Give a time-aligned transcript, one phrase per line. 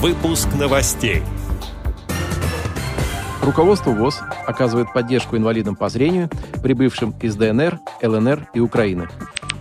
[0.00, 1.24] Выпуск новостей.
[3.42, 6.30] Руководство ВОЗ оказывает поддержку инвалидам по зрению,
[6.62, 9.08] прибывшим из ДНР, ЛНР и Украины.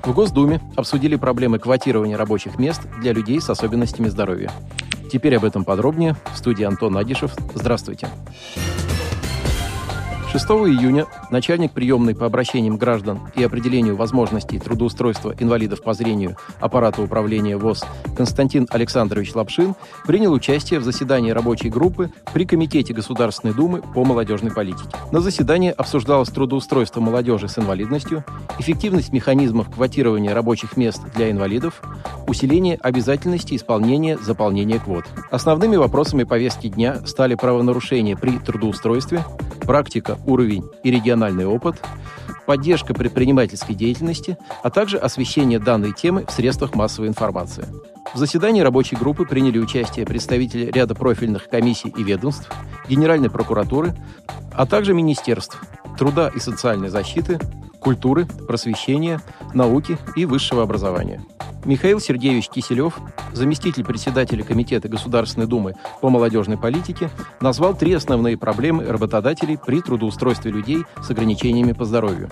[0.04, 4.52] В Госдуме обсудили проблемы квотирования рабочих мест для людей с особенностями здоровья.
[5.12, 6.16] Теперь об этом подробнее.
[6.32, 7.34] В студии Антон Адишев.
[7.56, 8.08] Здравствуйте.
[10.38, 17.02] 6 июня начальник приемной по обращениям граждан и определению возможностей трудоустройства инвалидов по зрению аппарата
[17.02, 19.74] управления ВОЗ Константин Александрович Лапшин
[20.06, 24.90] принял участие в заседании рабочей группы при Комитете Государственной Думы по молодежной политике.
[25.12, 28.24] На заседании обсуждалось трудоустройство молодежи с инвалидностью,
[28.60, 31.82] эффективность механизмов квотирования рабочих мест для инвалидов,
[32.28, 35.06] усиление обязательности исполнения заполнения квот.
[35.32, 39.24] Основными вопросами повестки дня стали правонарушения при трудоустройстве,
[39.68, 41.76] практика, уровень и региональный опыт,
[42.48, 47.66] поддержка предпринимательской деятельности, а также освещение данной темы в средствах массовой информации.
[48.14, 52.50] В заседании рабочей группы приняли участие представители ряда профильных комиссий и ведомств,
[52.88, 53.94] Генеральной прокуратуры,
[54.54, 55.62] а также министерств
[55.98, 57.38] труда и социальной защиты,
[57.80, 59.22] культуры, просвещения,
[59.54, 61.22] науки и высшего образования.
[61.68, 62.98] Михаил Сергеевич Киселев,
[63.34, 67.10] заместитель председателя Комитета Государственной Думы по молодежной политике,
[67.42, 72.30] назвал три основные проблемы работодателей при трудоустройстве людей с ограничениями по здоровью.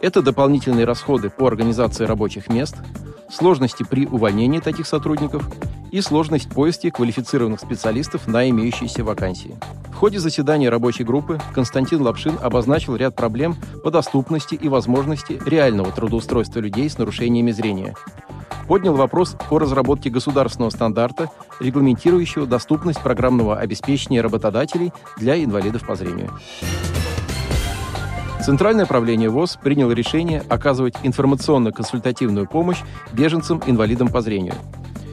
[0.00, 2.76] Это дополнительные расходы по организации рабочих мест,
[3.28, 5.42] сложности при увольнении таких сотрудников
[5.90, 9.56] и сложность поиска квалифицированных специалистов на имеющиеся вакансии.
[9.88, 15.90] В ходе заседания рабочей группы Константин Лапшин обозначил ряд проблем по доступности и возможности реального
[15.90, 17.96] трудоустройства людей с нарушениями зрения–
[18.66, 26.30] поднял вопрос о разработке государственного стандарта, регламентирующего доступность программного обеспечения работодателей для инвалидов по зрению.
[28.44, 34.54] Центральное правление ВОЗ приняло решение оказывать информационно-консультативную помощь беженцам-инвалидам по зрению.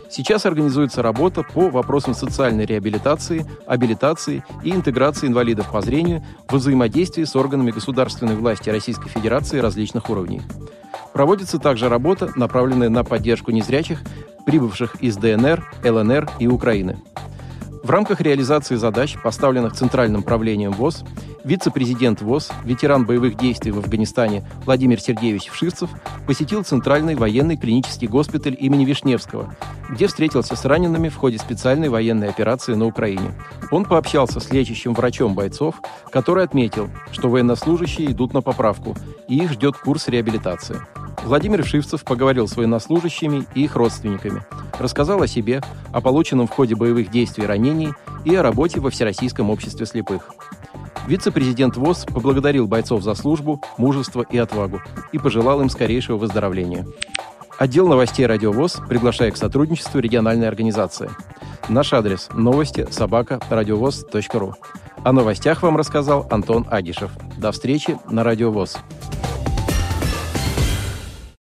[0.10, 7.24] Сейчас организуется работа по вопросам социальной реабилитации, абилитации и интеграции инвалидов по зрению в взаимодействии
[7.24, 10.42] с органами государственной власти Российской Федерации различных уровней.
[11.14, 14.02] Проводится также работа, направленная на поддержку незрячих,
[14.46, 16.98] прибывших из ДНР, ЛНР и Украины.
[17.84, 21.04] В рамках реализации задач, поставленных Центральным правлением ВОЗ,
[21.44, 25.90] вице-президент ВОЗ, ветеран боевых действий в Афганистане Владимир Сергеевич Вшивцев
[26.28, 29.56] посетил Центральный военный клинический госпиталь имени Вишневского,
[29.90, 33.34] где встретился с ранеными в ходе специальной военной операции на Украине.
[33.72, 38.96] Он пообщался с лечащим врачом бойцов, который отметил, что военнослужащие идут на поправку,
[39.28, 40.78] и их ждет курс реабилитации.
[41.24, 44.44] Владимир Шивцев поговорил с военнослужащими и их родственниками,
[44.80, 45.62] рассказал о себе,
[45.94, 47.94] о полученном в ходе боевых действий ранений
[48.26, 50.32] и о работе во Всероссийском обществе слепых.
[51.08, 54.82] Вице-президент ВОЗ поблагодарил бойцов за службу, мужество и отвагу
[55.12, 56.86] и пожелал им скорейшего выздоровления.
[57.58, 61.12] Отдел новостей «Радио ВОЗ» приглашает к сотрудничеству региональной организации.
[61.70, 64.56] Наш адрес– новости собака радиовоз.ру.
[65.04, 67.12] О новостях вам рассказал Антон Агишев.
[67.38, 68.78] До встречи на «Радио ВОЗ».